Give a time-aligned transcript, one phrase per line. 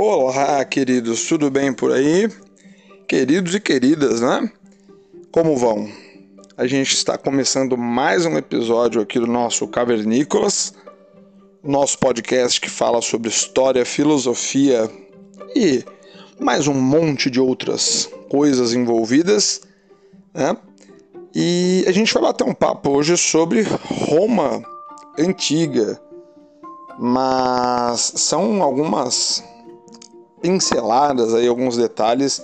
[0.00, 2.30] Olá, queridos, tudo bem por aí?
[3.08, 4.48] Queridos e queridas, né?
[5.32, 5.90] Como vão?
[6.56, 10.72] A gente está começando mais um episódio aqui do nosso Cavernícolas,
[11.64, 14.88] nosso podcast que fala sobre história, filosofia
[15.56, 15.84] e
[16.38, 19.62] mais um monte de outras coisas envolvidas,
[20.32, 20.56] né?
[21.34, 24.62] E a gente vai bater um papo hoje sobre Roma
[25.18, 26.00] antiga,
[27.00, 29.42] mas são algumas
[30.40, 32.42] pinceladas aí, alguns detalhes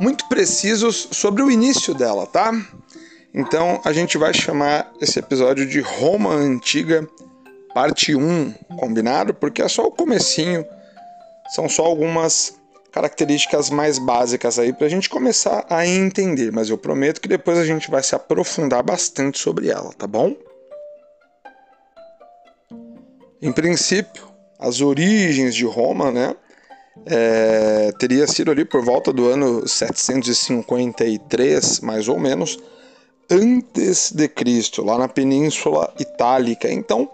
[0.00, 2.52] muito precisos sobre o início dela, tá?
[3.34, 7.08] Então a gente vai chamar esse episódio de Roma Antiga,
[7.74, 9.34] parte 1, combinado?
[9.34, 10.64] Porque é só o comecinho,
[11.54, 12.58] são só algumas
[12.90, 17.56] características mais básicas aí para a gente começar a entender, mas eu prometo que depois
[17.58, 20.34] a gente vai se aprofundar bastante sobre ela, tá bom?
[23.40, 24.28] Em princípio,
[24.58, 26.34] as origens de Roma, né,
[27.06, 32.58] é, teria sido ali por volta do ano 753, mais ou menos,
[33.30, 36.70] antes de Cristo, lá na Península Itálica.
[36.70, 37.10] Então,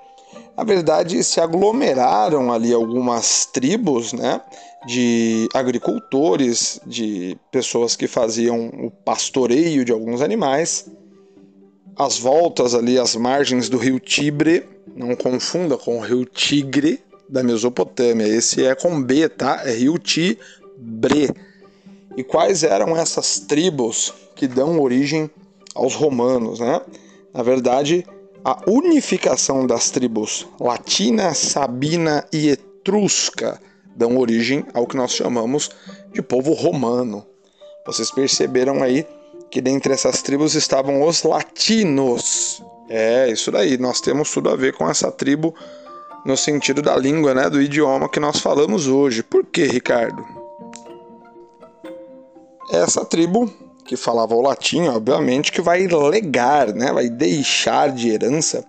[0.57, 4.41] na verdade, se aglomeraram ali algumas tribos, né,
[4.87, 10.91] de agricultores, de pessoas que faziam o pastoreio de alguns animais.
[11.97, 17.43] As voltas ali às margens do rio Tibre, não confunda com o rio Tigre da
[17.43, 18.27] Mesopotâmia.
[18.27, 19.63] Esse é com B, tá?
[19.65, 21.31] É rio Tibre.
[22.17, 25.31] E quais eram essas tribos que dão origem
[25.75, 26.81] aos romanos, né?
[27.33, 28.07] Na verdade,
[28.45, 33.61] a unificação das tribos latina, sabina e etrusca
[33.95, 35.71] dão origem ao que nós chamamos
[36.13, 37.27] de povo romano.
[37.85, 39.07] Vocês perceberam aí
[39.51, 42.63] que dentre essas tribos estavam os latinos.
[42.89, 45.55] É, isso daí, nós temos tudo a ver com essa tribo
[46.27, 49.23] no sentido da língua, né, do idioma que nós falamos hoje.
[49.23, 50.27] Por que, Ricardo?
[52.73, 53.49] Essa tribo
[53.85, 58.65] que falava o latim, obviamente, que vai legar, né, vai deixar de herança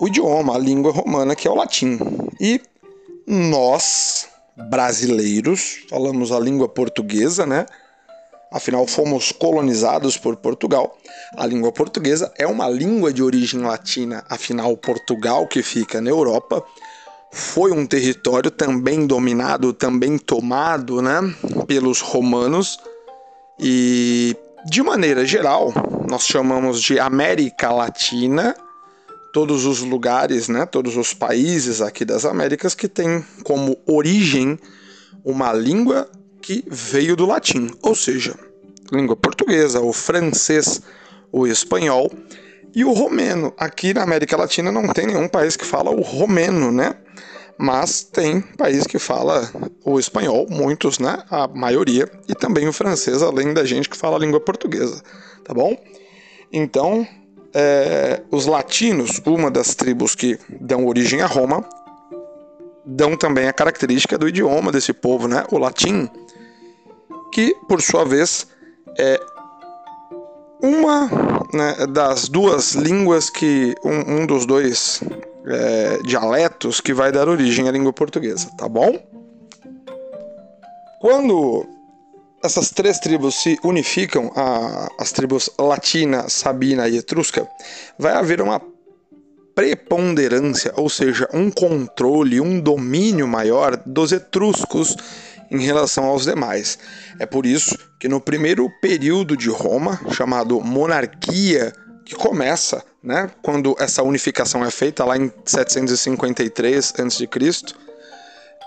[0.00, 1.98] o idioma, a língua romana, que é o latim.
[2.40, 2.60] E
[3.26, 7.66] nós, brasileiros, falamos a língua portuguesa, né?
[8.50, 10.96] Afinal, fomos colonizados por Portugal.
[11.36, 16.64] A língua portuguesa é uma língua de origem latina, afinal, Portugal, que fica na Europa,
[17.30, 21.20] foi um território também dominado, também tomado né,
[21.66, 22.78] pelos romanos.
[23.58, 24.34] E,
[24.66, 25.72] de maneira geral,
[26.08, 28.56] nós chamamos de América Latina
[29.32, 34.58] todos os lugares, né, todos os países aqui das Américas que têm como origem
[35.22, 36.08] uma língua
[36.48, 38.34] que veio do latim, ou seja,
[38.90, 40.80] língua portuguesa, o francês,
[41.30, 42.10] o espanhol
[42.74, 43.52] e o romeno.
[43.58, 46.94] Aqui na América Latina não tem nenhum país que fala o romeno, né?
[47.58, 49.46] Mas tem país que fala
[49.84, 51.22] o espanhol, muitos, né?
[51.28, 55.02] A maioria, e também o francês, além da gente que fala a língua portuguesa,
[55.44, 55.76] tá bom?
[56.50, 57.06] Então,
[57.52, 61.62] é, os latinos, uma das tribos que dão origem a Roma,
[62.86, 65.44] dão também a característica do idioma desse povo, né?
[65.52, 66.08] O latim,
[67.38, 68.48] que por sua vez
[68.98, 69.20] é
[70.60, 71.08] uma
[71.54, 75.04] né, das duas línguas que um, um dos dois
[75.46, 78.98] é, dialetos que vai dar origem à língua portuguesa, tá bom?
[81.00, 81.64] Quando
[82.42, 87.48] essas três tribos se unificam, a, as tribos latina, sabina e etrusca,
[87.96, 88.60] vai haver uma
[89.54, 94.96] preponderância, ou seja, um controle, um domínio maior dos etruscos
[95.50, 96.78] em relação aos demais.
[97.18, 101.72] É por isso que no primeiro período de Roma, chamado monarquia,
[102.04, 107.28] que começa, né, quando essa unificação é feita lá em 753 a.C.,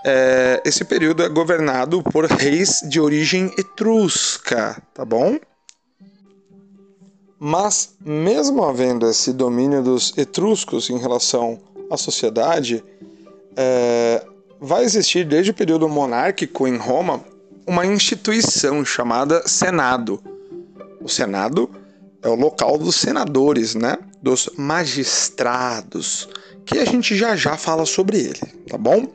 [0.04, 5.38] é, esse período é governado por reis de origem etrusca, tá bom?
[7.38, 12.84] Mas, mesmo havendo esse domínio dos etruscos em relação à sociedade,
[13.56, 14.24] é,
[14.62, 17.24] vai existir desde o período monárquico em Roma
[17.66, 20.22] uma instituição chamada Senado.
[21.00, 21.68] O Senado
[22.22, 23.98] é o local dos senadores, né?
[24.22, 26.28] Dos magistrados,
[26.64, 29.08] que a gente já já fala sobre ele, tá bom?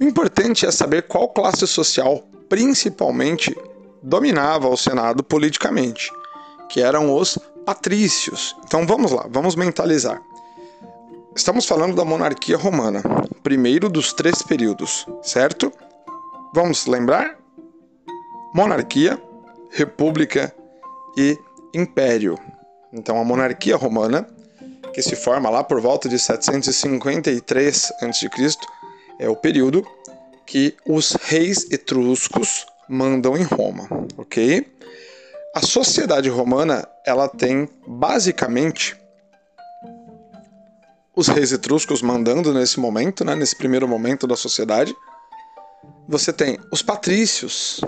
[0.00, 3.56] O importante é saber qual classe social, principalmente,
[4.00, 6.12] dominava o Senado politicamente,
[6.68, 7.36] que eram os
[7.66, 8.54] patrícios.
[8.64, 10.22] Então vamos lá, vamos mentalizar.
[11.34, 13.02] Estamos falando da monarquia romana,
[13.42, 15.72] primeiro dos três períodos, certo?
[16.54, 17.38] Vamos lembrar?
[18.54, 19.20] Monarquia,
[19.70, 20.54] república
[21.16, 21.38] e
[21.74, 22.38] império.
[22.92, 24.26] Então a monarquia romana,
[24.92, 28.28] que se forma lá por volta de 753 a.C.,
[29.18, 29.86] é o período
[30.46, 34.66] que os reis etruscos mandam em Roma, ok?
[35.54, 38.99] A sociedade romana ela tem basicamente
[41.20, 44.96] os reis etruscos mandando nesse momento, né, nesse primeiro momento da sociedade.
[46.08, 47.80] Você tem os patrícios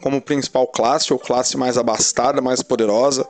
[0.00, 3.24] como principal classe ou classe mais abastada, mais poderosa,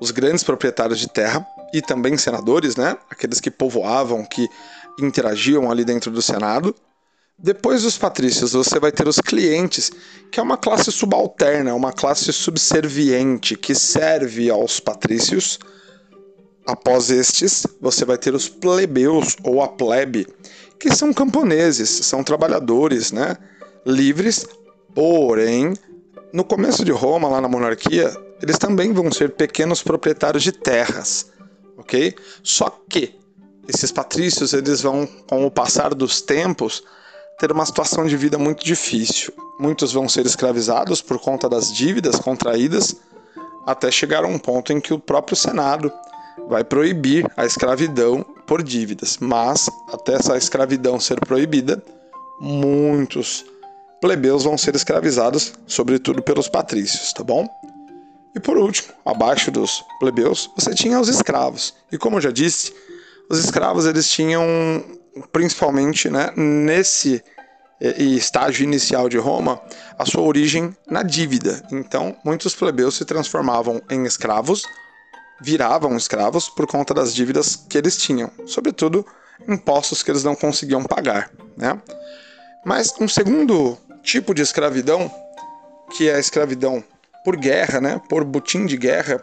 [0.00, 4.48] os grandes proprietários de terra e também senadores, né, aqueles que povoavam, que
[4.98, 6.74] interagiam ali dentro do Senado.
[7.38, 9.90] Depois dos patrícios, você vai ter os clientes,
[10.32, 15.58] que é uma classe subalterna, uma classe subserviente que serve aos patrícios.
[16.66, 20.26] Após estes, você vai ter os plebeus ou a plebe,
[20.80, 23.36] que são camponeses, são trabalhadores, né?
[23.86, 24.44] livres,
[24.92, 25.74] porém,
[26.32, 31.30] no começo de Roma, lá na monarquia, eles também vão ser pequenos proprietários de terras,
[31.78, 32.14] ok?
[32.42, 33.14] Só que
[33.68, 36.82] esses patrícios eles vão, com o passar dos tempos,
[37.38, 39.32] ter uma situação de vida muito difícil.
[39.58, 42.96] Muitos vão ser escravizados por conta das dívidas contraídas,
[43.64, 45.92] até chegar a um ponto em que o próprio Senado
[46.48, 49.18] vai proibir a escravidão por dívidas.
[49.20, 51.82] Mas, até essa escravidão ser proibida,
[52.40, 53.44] muitos
[54.00, 57.48] plebeus vão ser escravizados, sobretudo pelos patrícios, tá bom?
[58.34, 61.74] E por último, abaixo dos plebeus, você tinha os escravos.
[61.90, 62.72] E como eu já disse,
[63.30, 64.44] os escravos eles tinham
[65.32, 67.22] principalmente né, nesse
[67.80, 69.60] eh, estágio inicial de Roma,
[69.98, 71.62] a sua origem na dívida.
[71.72, 74.62] Então, muitos plebeus se transformavam em escravos,
[75.40, 79.06] viravam escravos por conta das dívidas que eles tinham, sobretudo
[79.48, 81.30] impostos que eles não conseguiam pagar.
[81.56, 81.80] Né?
[82.64, 85.10] Mas um segundo tipo de escravidão,
[85.90, 86.82] que é a escravidão
[87.24, 89.22] por guerra, né, por butim de guerra,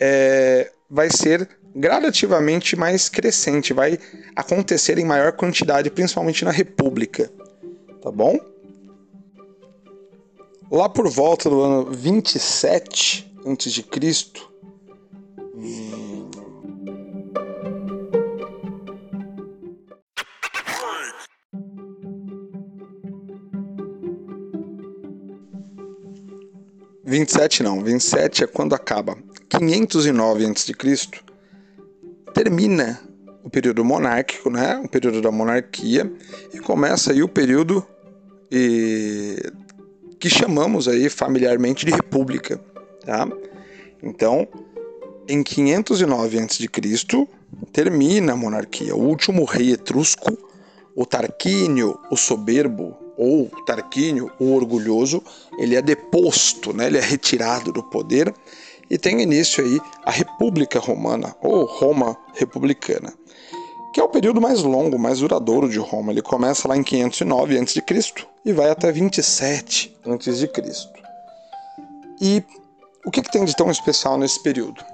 [0.00, 3.98] é, vai ser gradativamente mais crescente, vai
[4.34, 7.30] acontecer em maior quantidade, principalmente na República.
[8.02, 8.38] Tá bom?
[10.70, 13.84] Lá por volta do ano 27 a.C.,
[27.06, 29.16] 27 não, 27 é quando acaba.
[29.48, 30.74] 509 a.C.
[32.34, 33.00] termina
[33.42, 34.76] o período monárquico, né?
[34.84, 36.12] O período da monarquia
[36.52, 37.86] e começa aí o período
[38.52, 39.36] e...
[40.18, 42.60] que chamamos aí familiarmente de república,
[43.04, 43.26] tá?
[44.02, 44.46] Então,
[45.28, 47.28] em 509 a.C.,
[47.72, 48.94] termina a monarquia.
[48.94, 50.36] O último rei etrusco,
[50.94, 55.22] o Tarquínio, o soberbo, ou Tarquínio, o orgulhoso,
[55.58, 56.86] ele é deposto, né?
[56.86, 58.32] ele é retirado do poder
[58.90, 63.12] e tem início aí a República Romana, ou Roma Republicana,
[63.92, 66.12] que é o período mais longo, mais duradouro de Roma.
[66.12, 67.82] Ele começa lá em 509 a.C.
[68.44, 70.50] e vai até 27 a.C.
[72.20, 72.44] E
[73.04, 74.84] o que, que tem de tão especial nesse período?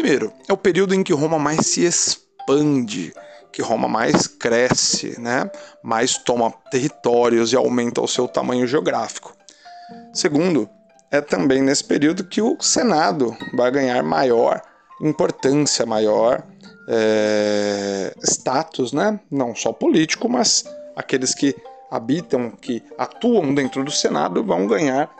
[0.00, 3.12] Primeiro, é o período em que Roma mais se expande,
[3.52, 5.50] que Roma mais cresce, né?
[5.82, 9.34] mais toma territórios e aumenta o seu tamanho geográfico.
[10.14, 10.70] Segundo,
[11.10, 14.62] é também nesse período que o Senado vai ganhar maior
[15.02, 16.44] importância, maior
[16.88, 19.18] é, status, né?
[19.28, 21.56] não só político, mas aqueles que
[21.90, 25.10] habitam, que atuam dentro do Senado vão ganhar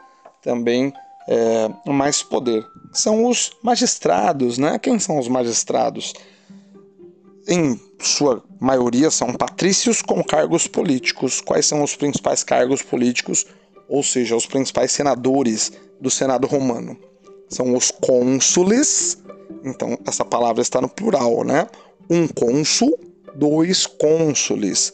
[0.41, 0.95] também
[1.29, 2.67] é, mais poder.
[2.93, 4.79] São os magistrados, né?
[4.79, 6.13] Quem são os magistrados?
[7.47, 11.41] Em sua maioria são patrícios com cargos políticos.
[11.41, 13.47] Quais são os principais cargos políticos?
[13.89, 16.97] ou seja, os principais senadores do Senado romano.
[17.49, 19.19] São os cônsules,
[19.65, 21.67] então essa palavra está no plural, né?
[22.11, 22.99] Um cônsul,
[23.35, 24.93] dois cônsules.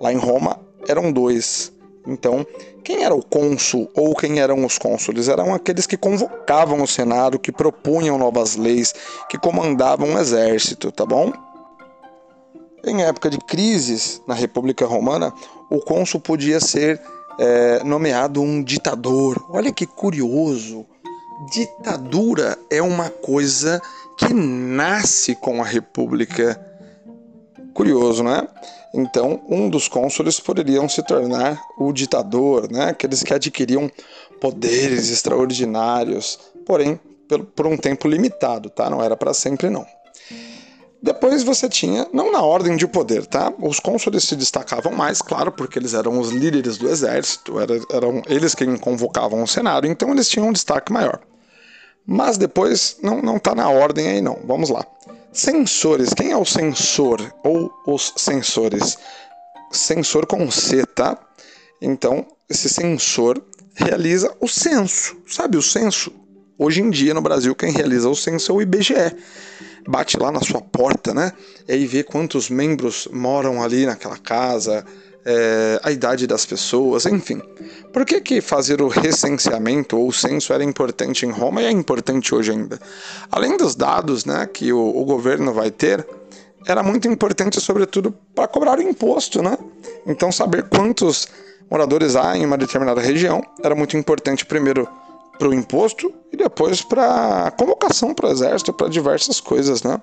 [0.00, 1.72] Lá em Roma eram dois.
[2.06, 2.46] Então,
[2.84, 5.28] quem era o cônsul ou quem eram os cônsules?
[5.28, 8.94] Eram aqueles que convocavam o Senado, que propunham novas leis,
[9.28, 11.32] que comandavam um exército, tá bom?
[12.84, 15.32] Em época de crises na República Romana,
[15.70, 17.00] o cônsul podia ser
[17.38, 19.42] é, nomeado um ditador.
[19.48, 20.84] Olha que curioso.
[21.50, 23.80] Ditadura é uma coisa
[24.18, 26.60] que nasce com a República.
[27.72, 28.46] Curioso, né?
[28.96, 32.90] Então, um dos cônsules poderiam se tornar o ditador, né?
[32.90, 33.90] aqueles que adquiriam
[34.40, 37.00] poderes extraordinários, porém
[37.56, 38.88] por um tempo limitado, tá?
[38.88, 39.84] Não era para sempre, não.
[41.02, 43.52] Depois você tinha, não na ordem de poder, tá?
[43.58, 48.54] Os cônsules se destacavam mais, claro, porque eles eram os líderes do exército, eram, eles
[48.54, 51.20] quem convocavam o Senado, então eles tinham um destaque maior.
[52.06, 54.38] Mas depois não, não tá na ordem aí não.
[54.44, 54.86] Vamos lá.
[55.34, 58.96] Censores, quem é o censor ou os censores?
[59.72, 61.18] Censor com C, tá?
[61.82, 63.42] Então, esse censor
[63.74, 65.16] realiza o censo.
[65.26, 66.12] Sabe o censo?
[66.56, 68.94] Hoje em dia no Brasil quem realiza o censo é o IBGE.
[69.88, 71.32] Bate lá na sua porta, né?
[71.66, 74.86] E aí vê quantos membros moram ali naquela casa,
[75.24, 77.40] é, a idade das pessoas, enfim.
[77.92, 81.70] Por que, que fazer o recenseamento ou o censo era importante em Roma e é
[81.70, 82.78] importante hoje ainda?
[83.30, 86.06] Além dos dados né, que o, o governo vai ter,
[86.66, 89.56] era muito importante, sobretudo, para cobrar o imposto, né?
[90.06, 91.28] Então, saber quantos
[91.70, 94.88] moradores há em uma determinada região era muito importante, primeiro,
[95.38, 100.00] para o imposto e depois para a convocação para o exército, para diversas coisas, né?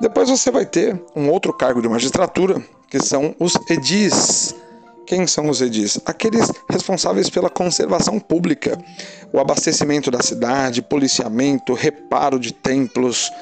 [0.00, 4.54] Depois você vai ter um outro cargo de magistratura, que são os edis.
[5.06, 5.98] Quem são os edis?
[6.04, 8.78] Aqueles responsáveis pela conservação pública,
[9.32, 13.32] o abastecimento da cidade, policiamento, reparo de templos.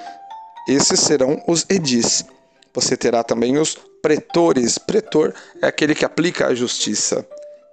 [0.68, 2.24] Esses serão os edis.
[2.72, 4.78] Você terá também os pretores.
[4.78, 7.26] Pretor é aquele que aplica a justiça.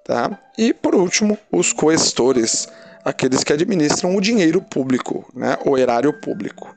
[0.03, 0.35] Tá?
[0.57, 2.67] E por último, os coestores,
[3.05, 5.59] aqueles que administram o dinheiro público, né?
[5.63, 6.75] o erário público.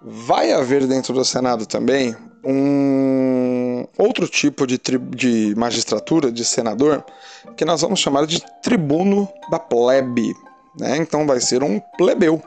[0.00, 4.80] Vai haver dentro do Senado também um outro tipo de,
[5.10, 7.04] de magistratura, de senador,
[7.56, 10.34] que nós vamos chamar de tribuno da plebe.
[10.78, 10.96] Né?
[10.98, 12.42] Então vai ser um plebeu.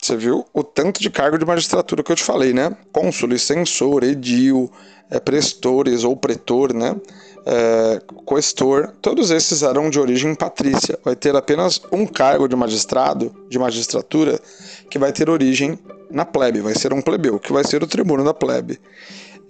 [0.00, 2.74] Você viu o tanto de cargo de magistratura que eu te falei, né?
[2.90, 4.72] Cônsul, censor, edil,
[5.10, 6.96] é, prestores ou pretor, né?
[7.44, 10.98] É, questor, todos esses eram de origem patrícia.
[11.04, 14.40] Vai ter apenas um cargo de magistrado, de magistratura,
[14.88, 15.78] que vai ter origem
[16.10, 18.80] na plebe, vai ser um plebeu, que vai ser o tribuno da plebe.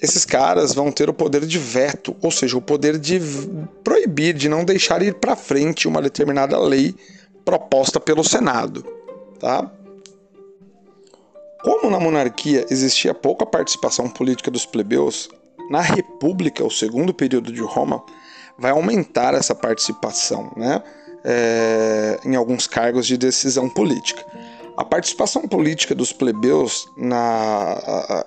[0.01, 3.21] Esses caras vão ter o poder de veto, ou seja, o poder de
[3.85, 6.95] proibir, de não deixar ir para frente uma determinada lei
[7.45, 8.85] proposta pelo Senado,
[9.39, 9.71] tá?
[11.63, 15.29] Como na monarquia existia pouca participação política dos plebeus,
[15.71, 18.03] na República, o segundo período de Roma,
[18.59, 20.83] vai aumentar essa participação né?
[21.23, 24.25] É, em alguns cargos de decisão política.
[24.81, 28.25] A participação política dos plebeus na,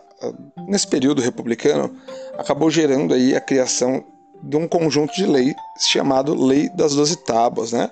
[0.68, 1.98] nesse período republicano
[2.38, 4.06] acabou gerando aí a criação
[4.44, 7.90] de um conjunto de lei chamado Lei das Doze Tábuas, né?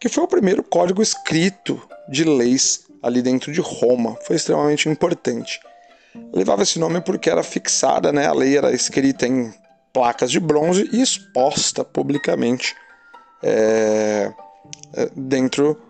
[0.00, 4.16] que foi o primeiro código escrito de leis ali dentro de Roma.
[4.26, 5.60] Foi extremamente importante.
[6.32, 8.26] Levava esse nome porque era fixada, né?
[8.26, 9.54] A lei era escrita em
[9.92, 12.74] placas de bronze e exposta publicamente
[13.40, 14.32] é
[15.14, 15.80] dentro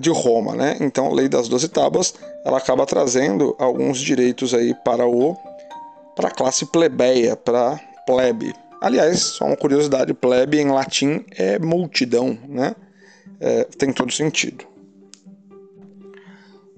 [0.00, 0.76] de Roma, né?
[0.80, 5.36] Então, a lei das doze tábuas, ela acaba trazendo alguns direitos aí para o
[6.14, 8.54] para a classe plebeia, para plebe.
[8.80, 12.74] Aliás, só uma curiosidade, plebe em latim é multidão, né?
[13.40, 14.66] É, tem todo sentido.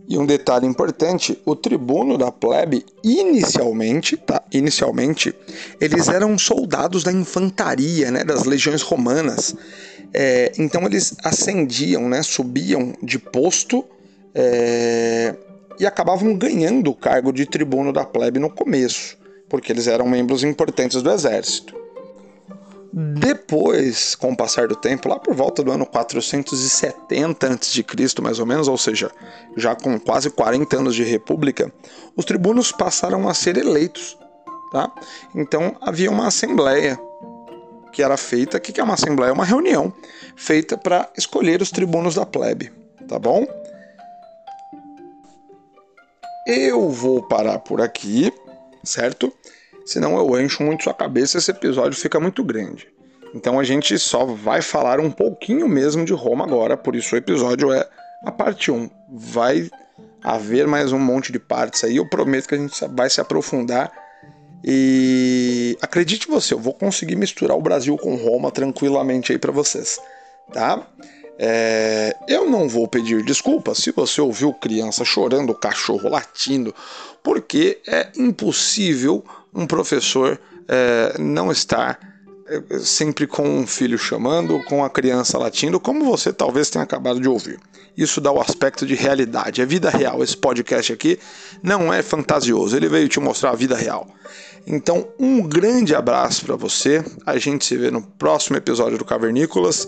[0.07, 4.43] E um detalhe importante, o tribuno da plebe, inicialmente, tá?
[4.53, 5.35] Inicialmente,
[5.81, 8.23] eles eram soldados da infantaria, né?
[8.23, 9.57] Das legiões romanas.
[10.17, 12.23] É, então eles ascendiam, né?
[12.23, 13.85] Subiam de posto
[14.33, 15.35] é,
[15.79, 19.19] e acabavam ganhando o cargo de tribuno da plebe no começo,
[19.49, 21.75] porque eles eram membros importantes do exército.
[22.97, 27.85] Depois, com o passar do tempo, lá por volta do ano 470 a.C.,
[28.23, 29.11] mais ou menos, ou seja,
[29.57, 31.73] já com quase 40 anos de república,
[32.17, 34.17] os tribunos passaram a ser eleitos.
[34.71, 34.93] Tá?
[35.35, 36.97] Então havia uma assembleia
[37.95, 38.59] que era feita.
[38.59, 39.31] O que é uma assembleia?
[39.31, 39.93] É uma reunião
[40.37, 42.73] feita para escolher os tribunos da plebe.
[43.09, 43.47] Tá bom?
[46.47, 48.31] Eu vou parar por aqui,
[48.83, 49.33] certo?
[49.85, 52.89] senão eu encho muito sua cabeça esse episódio fica muito grande.
[53.35, 57.19] Então a gente só vai falar um pouquinho mesmo de Roma agora, por isso o
[57.19, 57.87] episódio é
[58.25, 58.89] a parte 1.
[59.13, 59.69] Vai
[60.23, 63.93] haver mais um monte de partes aí, eu prometo que a gente vai se aprofundar.
[64.67, 70.01] E acredite você, eu vou conseguir misturar o Brasil com Roma tranquilamente aí para vocês,
[70.53, 70.87] tá?
[71.39, 76.75] É, eu não vou pedir desculpas se você ouviu criança chorando, cachorro latindo,
[77.23, 82.14] porque é impossível um professor é, não estar
[82.81, 87.29] sempre com um filho chamando, com a criança latindo, como você talvez tenha acabado de
[87.29, 87.59] ouvir.
[87.97, 90.23] Isso dá o aspecto de realidade, é vida real.
[90.23, 91.19] Esse podcast aqui
[91.63, 94.09] não é fantasioso, ele veio te mostrar a vida real.
[94.67, 97.05] Então, um grande abraço para você.
[97.27, 99.87] A gente se vê no próximo episódio do Cavernícolas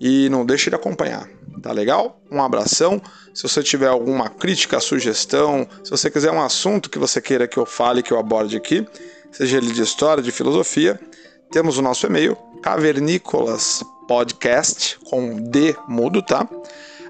[0.00, 1.28] e não deixe de acompanhar.
[1.60, 2.20] Tá legal?
[2.30, 3.00] Um abração.
[3.32, 7.56] Se você tiver alguma crítica, sugestão, se você quiser um assunto que você queira que
[7.56, 8.86] eu fale, que eu aborde aqui,
[9.32, 11.00] seja ele de história, de filosofia,
[11.50, 16.48] temos o nosso e-mail, cavernicolaspodcast, com D mudo, tá?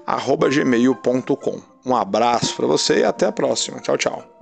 [0.05, 1.61] arroba gmail.com.
[1.85, 3.79] Um abraço para você e até a próxima.
[3.79, 4.34] Tchau, tchau.